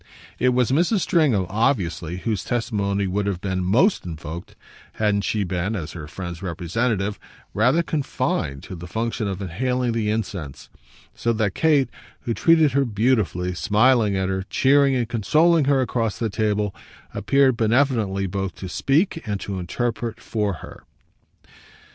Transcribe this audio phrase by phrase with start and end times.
[0.39, 1.01] It was Mrs.
[1.01, 4.55] Stringham, obviously, whose testimony would have been most invoked
[4.93, 7.19] hadn't she been, as her friend's representative,
[7.53, 10.69] rather confined to the function of inhaling the incense;
[11.13, 11.87] so that Kate,
[12.21, 16.73] who treated her beautifully, smiling at her, cheering and consoling her across the table,
[17.13, 20.81] appeared benevolently both to speak and to interpret for her.